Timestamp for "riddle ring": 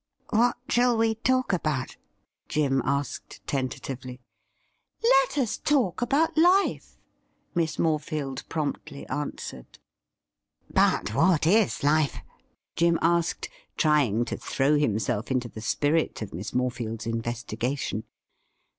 10.81-11.01